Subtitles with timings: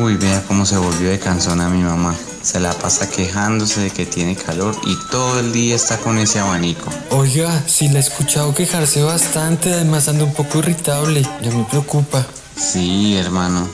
[0.00, 2.14] Uy, vea cómo se volvió de cansona mi mamá.
[2.42, 6.38] Se la pasa quejándose de que tiene calor y todo el día está con ese
[6.38, 6.88] abanico.
[7.10, 11.22] Oiga, sí la he escuchado quejarse bastante, además anda un poco irritable.
[11.42, 12.24] Ya me preocupa.
[12.54, 13.68] Sí, hermano.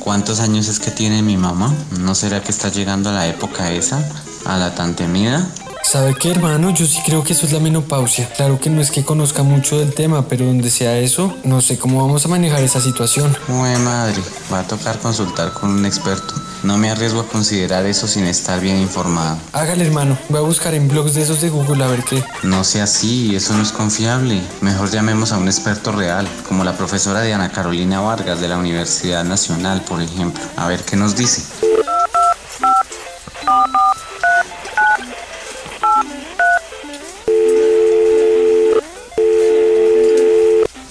[0.00, 1.74] ¿Cuántos años es que tiene mi mamá?
[2.00, 4.06] ¿No será que está llegando a la época esa?
[4.44, 5.48] ¿A la tan temida?
[5.90, 6.70] ¿Sabe qué, hermano?
[6.70, 8.28] Yo sí creo que eso es la menopausia.
[8.36, 11.80] Claro que no es que conozca mucho del tema, pero donde sea eso, no sé
[11.80, 13.36] cómo vamos a manejar esa situación.
[13.48, 16.32] Uy, madre, va a tocar consultar con un experto.
[16.62, 19.36] No me arriesgo a considerar eso sin estar bien informado.
[19.52, 20.16] Hágale, hermano.
[20.28, 22.22] Voy a buscar en blogs de esos de Google a ver qué.
[22.44, 24.40] No sea así, eso no es confiable.
[24.60, 29.24] Mejor llamemos a un experto real, como la profesora Diana Carolina Vargas de la Universidad
[29.24, 30.40] Nacional, por ejemplo.
[30.56, 31.42] A ver qué nos dice.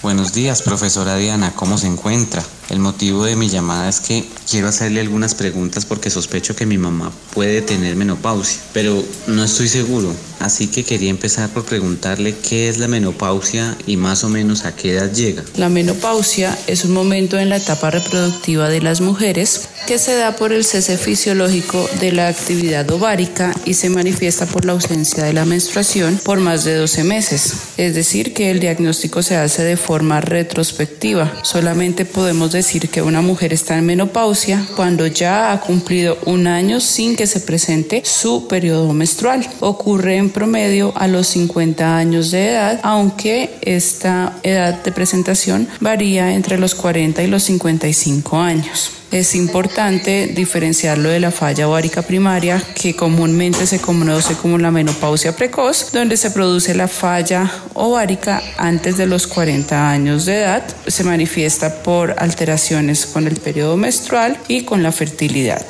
[0.09, 2.41] Buenos días, profesora Diana, ¿cómo se encuentra?
[2.69, 6.77] El motivo de mi llamada es que quiero hacerle algunas preguntas porque sospecho que mi
[6.77, 12.69] mamá puede tener menopausia, pero no estoy seguro, así que quería empezar por preguntarle qué
[12.69, 15.43] es la menopausia y más o menos a qué edad llega.
[15.55, 20.35] La menopausia es un momento en la etapa reproductiva de las mujeres que se da
[20.35, 25.33] por el cese fisiológico de la actividad ovárica y se manifiesta por la ausencia de
[25.33, 27.53] la menstruación por más de 12 meses.
[27.77, 31.33] Es decir, que el diagnóstico se hace de forma retrospectiva.
[31.43, 36.81] Solamente podemos decir que una mujer está en menopausia cuando ya ha cumplido un año
[36.81, 39.47] sin que se presente su periodo menstrual.
[39.61, 46.33] Ocurre en promedio a los 50 años de edad, aunque esta edad de presentación varía
[46.33, 48.98] entre los 40 y los 55 años.
[49.11, 55.35] Es importante diferenciarlo de la falla ovárica primaria, que comúnmente se conoce como la menopausia
[55.35, 60.63] precoz, donde se produce la falla ovárica antes de los 40 años de edad.
[60.85, 65.65] Se manifiesta por alteraciones con el periodo menstrual y con la fertilidad.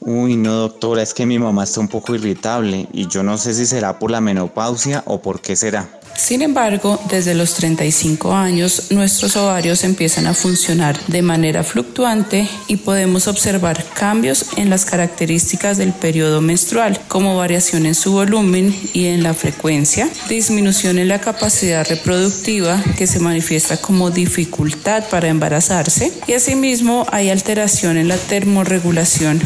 [0.00, 3.54] Uy, no, doctora, es que mi mamá está un poco irritable y yo no sé
[3.54, 5.99] si será por la menopausia o por qué será.
[6.16, 12.76] Sin embargo, desde los 35 años, nuestros ovarios empiezan a funcionar de manera fluctuante y
[12.76, 19.06] podemos observar cambios en las características del periodo menstrual, como variación en su volumen y
[19.06, 26.12] en la frecuencia, disminución en la capacidad reproductiva que se manifiesta como dificultad para embarazarse
[26.26, 29.40] y asimismo hay alteración en la termorregulación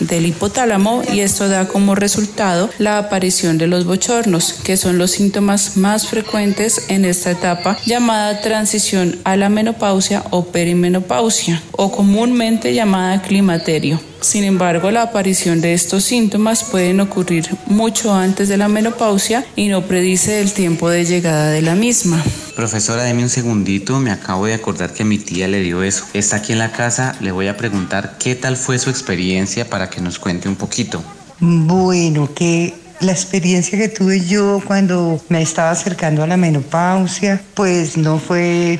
[0.00, 5.12] del hipotálamo y esto da como resultado la aparición de los bochornos, que son los
[5.12, 12.74] síntomas más frecuentes en esta etapa llamada transición a la menopausia o perimenopausia o comúnmente
[12.74, 14.00] llamada climaterio.
[14.20, 19.68] Sin embargo, la aparición de estos síntomas pueden ocurrir mucho antes de la menopausia y
[19.68, 22.22] no predice el tiempo de llegada de la misma.
[22.54, 26.04] Profesora, deme un segundito, me acabo de acordar que mi tía le dio eso.
[26.14, 29.88] Está aquí en la casa, le voy a preguntar qué tal fue su experiencia para
[29.88, 31.02] que nos cuente un poquito.
[31.38, 37.96] Bueno, que la experiencia que tuve yo cuando me estaba acercando a la menopausia, pues
[37.96, 38.78] no fue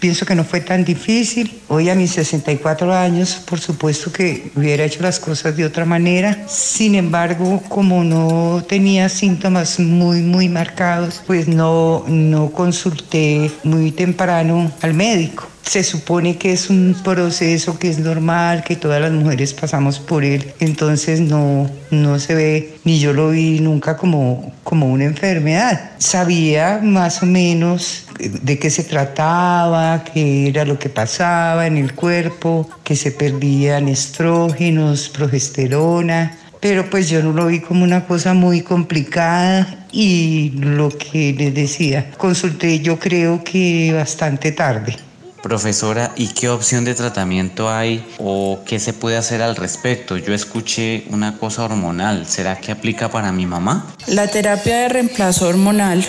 [0.00, 1.60] pienso que no fue tan difícil.
[1.68, 6.46] Hoy a mis 64 años, por supuesto que hubiera hecho las cosas de otra manera.
[6.48, 14.70] Sin embargo, como no tenía síntomas muy, muy marcados, pues no, no consulté muy temprano
[14.82, 15.48] al médico.
[15.68, 20.24] Se supone que es un proceso que es normal, que todas las mujeres pasamos por
[20.24, 25.90] él, entonces no, no se ve, ni yo lo vi nunca como, como una enfermedad.
[25.98, 31.94] Sabía más o menos de qué se trataba, qué era lo que pasaba en el
[31.94, 38.32] cuerpo, que se perdían estrógenos, progesterona, pero pues yo no lo vi como una cosa
[38.32, 44.96] muy complicada y lo que les decía, consulté yo creo que bastante tarde.
[45.42, 50.16] Profesora, ¿y qué opción de tratamiento hay o qué se puede hacer al respecto?
[50.16, 53.94] Yo escuché una cosa hormonal, ¿será que aplica para mi mamá?
[54.08, 56.04] La terapia de reemplazo hormonal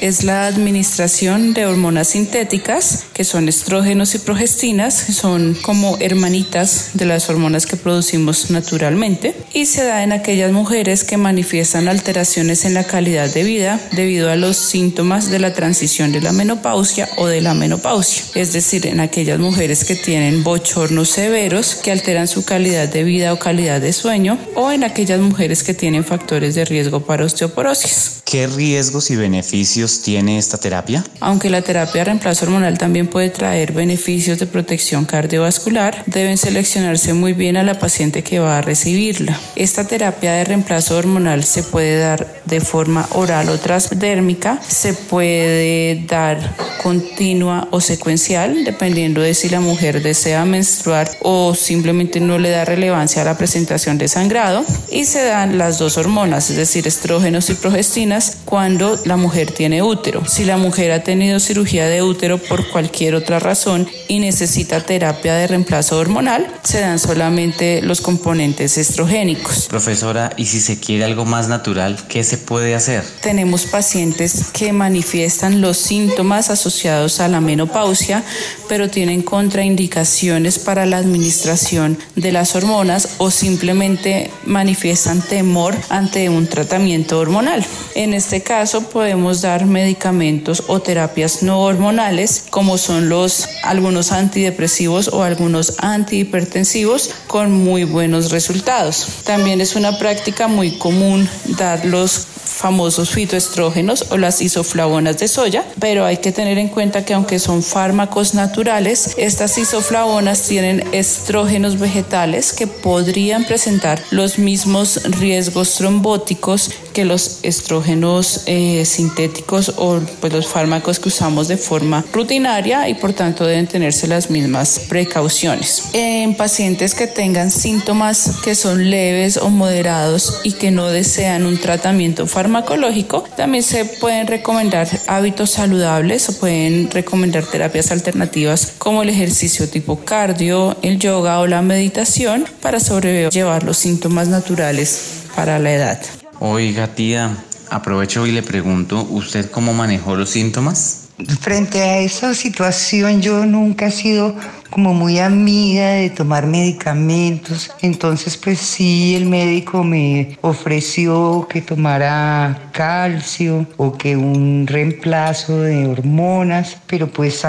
[0.00, 6.90] es la administración de hormonas sintéticas, que son estrógenos y progestinas, que son como hermanitas
[6.94, 12.64] de las hormonas que producimos naturalmente, y se da en aquellas mujeres que manifiestan alteraciones
[12.64, 17.08] en la calidad de vida debido a los síntomas de la transición de la menopausia
[17.16, 22.26] o de la menopausia, es decir, en aquellas mujeres que tienen bochornos severos que alteran
[22.26, 26.54] su calidad de vida o calidad de sueño, o en aquellas mujeres que tienen factores
[26.54, 28.21] de riesgo para osteoporosis.
[28.32, 31.04] ¿Qué riesgos y beneficios tiene esta terapia?
[31.20, 37.12] Aunque la terapia de reemplazo hormonal también puede traer beneficios de protección cardiovascular, deben seleccionarse
[37.12, 39.38] muy bien a la paciente que va a recibirla.
[39.54, 46.02] Esta terapia de reemplazo hormonal se puede dar de forma oral o transdérmica, se puede
[46.06, 52.48] dar continua o secuencial, dependiendo de si la mujer desea menstruar o simplemente no le
[52.48, 56.88] da relevancia a la presentación de sangrado, y se dan las dos hormonas, es decir,
[56.88, 60.26] estrógenos y progestinas, cuando la mujer tiene útero.
[60.26, 65.34] Si la mujer ha tenido cirugía de útero por cualquier otra razón y necesita terapia
[65.34, 69.66] de reemplazo hormonal, se dan solamente los componentes estrogénicos.
[69.68, 73.04] Profesora, ¿y si se quiere algo más natural, qué se puede hacer?
[73.22, 78.22] Tenemos pacientes que manifiestan los síntomas asociados a la menopausia,
[78.68, 86.46] pero tienen contraindicaciones para la administración de las hormonas o simplemente manifiestan temor ante un
[86.46, 87.64] tratamiento hormonal.
[87.94, 95.08] En este caso podemos dar medicamentos o terapias no hormonales como son los algunos antidepresivos
[95.08, 99.06] o algunos antihipertensivos con muy buenos resultados.
[99.24, 101.28] También es una práctica muy común
[101.58, 107.04] dar los famosos fitoestrógenos o las isoflavonas de soya, pero hay que tener en cuenta
[107.04, 115.02] que aunque son fármacos naturales, estas isoflavonas tienen estrógenos vegetales que podrían presentar los mismos
[115.18, 122.04] riesgos trombóticos que los estrógenos eh, sintéticos o pues, los fármacos que usamos de forma
[122.12, 125.90] rutinaria y por tanto deben tenerse las mismas precauciones.
[125.92, 131.58] En pacientes que tengan síntomas que son leves o moderados y que no desean un
[131.58, 139.08] tratamiento farmacológico, también se pueden recomendar hábitos saludables o pueden recomendar terapias alternativas como el
[139.08, 145.72] ejercicio tipo cardio, el yoga o la meditación para sobrellevar los síntomas naturales para la
[145.72, 146.21] edad.
[146.44, 147.36] Oiga, tía,
[147.70, 151.10] aprovecho y le pregunto, ¿usted cómo manejó los síntomas?
[151.40, 154.34] Frente a esa situación yo nunca he sido
[154.68, 162.70] como muy amiga de tomar medicamentos, entonces pues sí el médico me ofreció que tomara
[162.72, 167.40] calcio o que un reemplazo de hormonas, pero pues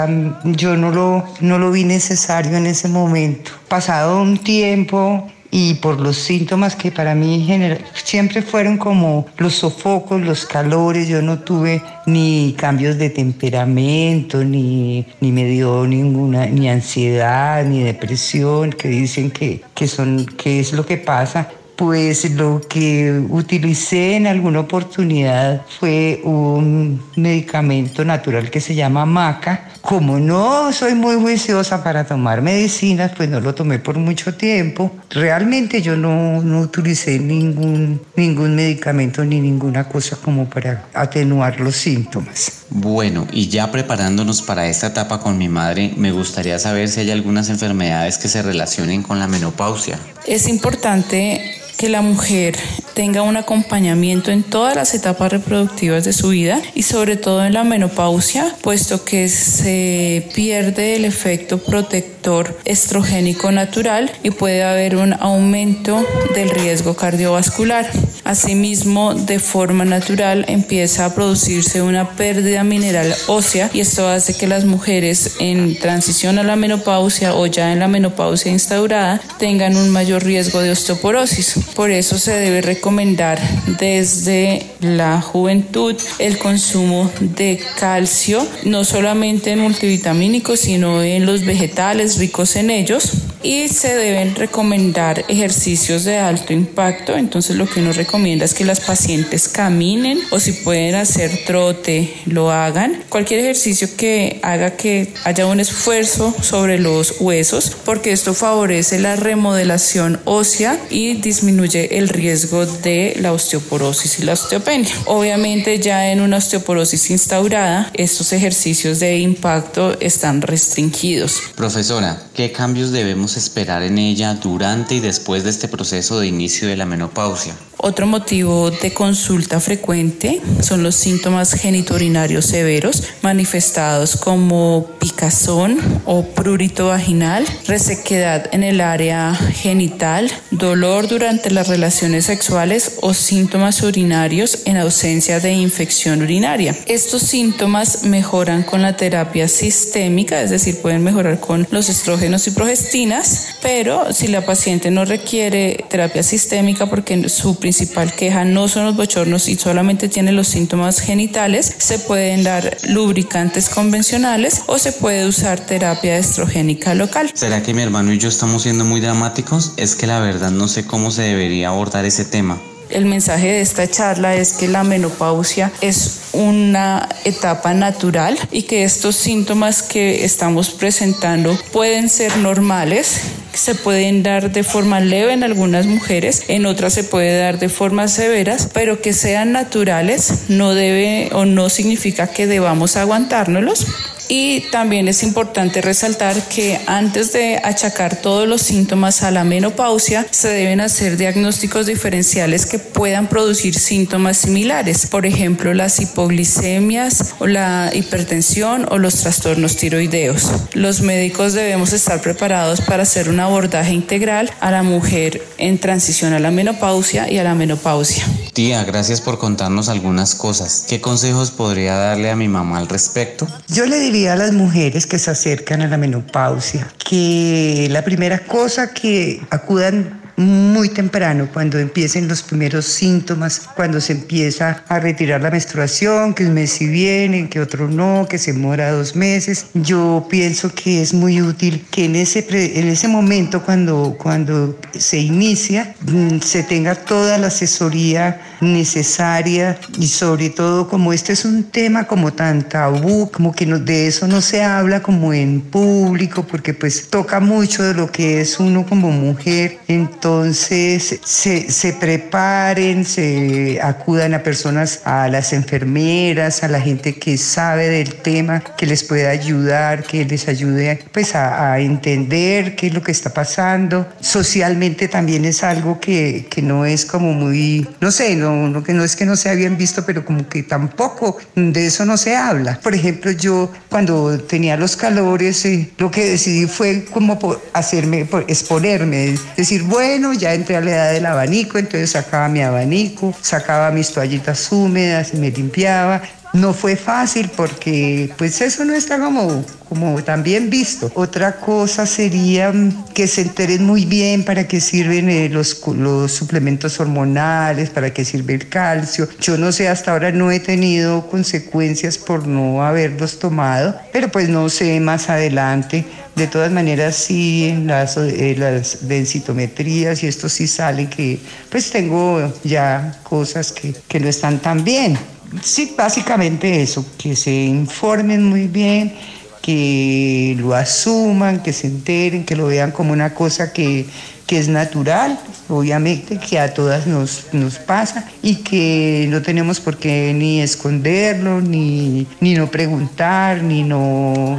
[0.44, 3.50] yo no lo, no lo vi necesario en ese momento.
[3.66, 7.46] Pasado un tiempo y por los síntomas que para mí
[7.92, 15.06] siempre fueron como los sofocos, los calores, yo no tuve ni cambios de temperamento, ni,
[15.20, 20.72] ni me dio ninguna, ni ansiedad, ni depresión, que dicen que, que, son, que es
[20.72, 21.48] lo que pasa.
[21.76, 29.70] Pues lo que utilicé en alguna oportunidad fue un medicamento natural que se llama maca.
[29.80, 34.92] Como no soy muy juiciosa para tomar medicinas, pues no lo tomé por mucho tiempo.
[35.10, 41.74] Realmente yo no, no utilicé ningún, ningún medicamento ni ninguna cosa como para atenuar los
[41.74, 42.64] síntomas.
[42.70, 47.10] Bueno, y ya preparándonos para esta etapa con mi madre, me gustaría saber si hay
[47.10, 49.98] algunas enfermedades que se relacionen con la menopausia.
[50.26, 51.40] Es importante
[51.84, 52.56] que la mujer
[52.94, 57.52] tenga un acompañamiento en todas las etapas reproductivas de su vida y sobre todo en
[57.52, 65.12] la menopausia, puesto que se pierde el efecto protector estrogénico natural y puede haber un
[65.12, 67.90] aumento del riesgo cardiovascular.
[68.24, 74.46] Asimismo, de forma natural empieza a producirse una pérdida mineral ósea y esto hace que
[74.46, 79.90] las mujeres en transición a la menopausia o ya en la menopausia instaurada tengan un
[79.90, 81.56] mayor riesgo de osteoporosis.
[81.76, 83.38] Por eso se debe recomendar
[83.78, 92.18] desde la juventud el consumo de calcio, no solamente en multivitamínicos, sino en los vegetales
[92.18, 93.12] ricos en ellos.
[93.44, 97.14] Y se deben recomendar ejercicios de alto impacto.
[97.14, 102.14] Entonces lo que uno recomienda es que las pacientes caminen o si pueden hacer trote,
[102.24, 103.04] lo hagan.
[103.10, 109.14] Cualquier ejercicio que haga que haya un esfuerzo sobre los huesos, porque esto favorece la
[109.16, 114.94] remodelación ósea y disminuye el riesgo de la osteoporosis y la osteopenia.
[115.04, 121.42] Obviamente ya en una osteoporosis instaurada, estos ejercicios de impacto están restringidos.
[121.56, 126.66] Profesora, ¿Qué cambios debemos esperar en ella durante y después de este proceso de inicio
[126.66, 127.54] de la menopausia?
[127.76, 136.86] Otro motivo de consulta frecuente son los síntomas genitourinarios severos manifestados como picazón o prurito
[136.86, 144.78] vaginal, resequedad en el área genital, dolor durante las relaciones sexuales o síntomas urinarios en
[144.78, 146.74] ausencia de infección urinaria.
[146.86, 152.50] Estos síntomas mejoran con la terapia sistémica, es decir, pueden mejorar con los estrógenos y
[152.52, 158.86] progestinas, pero si la paciente no requiere terapia sistémica porque su principal queja no son
[158.86, 164.92] los bochornos y solamente tiene los síntomas genitales, se pueden dar lubricantes convencionales o se
[164.92, 167.30] puede usar terapia estrogénica local.
[167.34, 169.74] ¿Será que mi hermano y yo estamos siendo muy dramáticos?
[169.76, 172.58] Es que la verdad no sé cómo se debería abordar ese tema.
[172.90, 178.84] El mensaje de esta charla es que la menopausia es una etapa natural y que
[178.84, 183.20] estos síntomas que estamos presentando pueden ser normales,
[183.52, 187.68] se pueden dar de forma leve en algunas mujeres, en otras se puede dar de
[187.68, 193.86] formas severas, pero que sean naturales no debe o no significa que debamos aguantárnoslos
[194.28, 200.26] y también es importante resaltar que antes de achacar todos los síntomas a la menopausia,
[200.30, 205.06] se deben hacer diagnósticos diferenciales que puedan producir síntomas similares.
[205.06, 210.50] Por ejemplo, las hipoglicemias o la hipertensión o los trastornos tiroideos.
[210.72, 216.32] Los médicos debemos estar preparados para hacer un abordaje integral a la mujer en transición
[216.32, 218.24] a la menopausia y a la menopausia.
[218.52, 220.86] Tía, gracias por contarnos algunas cosas.
[220.88, 223.46] ¿Qué consejos podría darle a mi mamá al respecto?
[223.68, 228.38] Yo le diría a las mujeres que se acercan a la menopausia que la primera
[228.38, 235.40] cosa que acudan muy temprano, cuando empiecen los primeros síntomas, cuando se empieza a retirar
[235.40, 239.66] la menstruación, que un mes sí viene, que otro no, que se demora dos meses.
[239.74, 245.18] Yo pienso que es muy útil que en ese, en ese momento, cuando, cuando se
[245.18, 248.40] inicia, mm, se tenga toda la asesoría
[248.72, 253.78] necesaria y sobre todo como este es un tema como tan tabú, como que no,
[253.78, 258.40] de eso no se habla como en público, porque pues toca mucho de lo que
[258.40, 259.78] es uno como mujer.
[259.88, 267.36] Entonces se, se preparen, se acudan a personas, a las enfermeras, a la gente que
[267.38, 272.88] sabe del tema, que les pueda ayudar, que les ayude pues a, a entender qué
[272.88, 274.08] es lo que está pasando.
[274.20, 278.92] Socialmente también es algo que, que no es como muy, no sé, no, no, que
[278.92, 282.36] no es que no se habían visto, pero como que tampoco de eso no se
[282.36, 282.78] habla.
[282.82, 287.38] Por ejemplo, yo cuando tenía los calores, eh, lo que decidí fue como
[287.72, 293.34] hacerme, exponerme, decir, bueno, ya entré a la edad del abanico, entonces sacaba mi abanico,
[293.40, 296.22] sacaba mis toallitas húmedas y me limpiaba.
[296.54, 301.10] No fue fácil porque pues eso no está como, como tan bien visto.
[301.16, 302.72] Otra cosa sería
[303.12, 308.24] que se enteren muy bien para qué sirven eh, los, los suplementos hormonales, para qué
[308.24, 309.28] sirve el calcio.
[309.40, 314.48] Yo no sé, hasta ahora no he tenido consecuencias por no haberlos tomado, pero pues
[314.48, 316.04] no sé más adelante.
[316.36, 321.90] De todas maneras, sí, en las, eh, las densitometrías y esto sí sale que pues
[321.90, 325.18] tengo ya cosas que, que no están tan bien.
[325.62, 329.14] Sí, básicamente eso, que se informen muy bien,
[329.62, 334.06] que lo asuman, que se enteren, que lo vean como una cosa que,
[334.46, 339.96] que es natural, obviamente que a todas nos, nos pasa y que no tenemos por
[339.96, 344.58] qué ni esconderlo, ni, ni no preguntar, ni no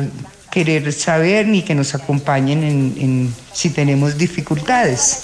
[0.50, 5.24] querer saber ni que nos acompañen en, en si tenemos dificultades.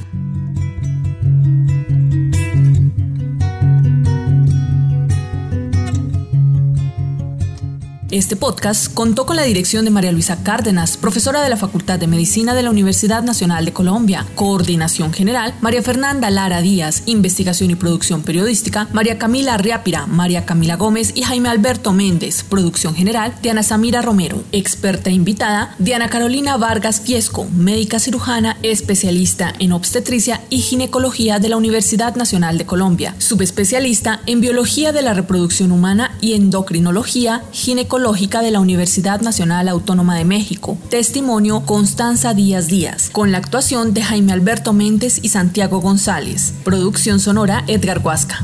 [8.11, 12.07] Este podcast contó con la dirección de María Luisa Cárdenas, profesora de la Facultad de
[12.07, 17.75] Medicina de la Universidad Nacional de Colombia, coordinación general, María Fernanda Lara Díaz, investigación y
[17.75, 23.63] producción periodística, María Camila Riápira, María Camila Gómez y Jaime Alberto Méndez, producción general, Diana
[23.63, 31.39] Samira Romero, experta invitada, Diana Carolina Vargas Fiesco, médica cirujana, especialista en obstetricia y ginecología
[31.39, 37.43] de la Universidad Nacional de Colombia, subespecialista en biología de la reproducción humana y endocrinología,
[37.53, 38.00] ginecología
[38.41, 40.77] de la Universidad Nacional Autónoma de México.
[40.89, 46.53] Testimonio Constanza Díaz Díaz, con la actuación de Jaime Alberto Méndez y Santiago González.
[46.63, 48.43] Producción sonora Edgar Huasca.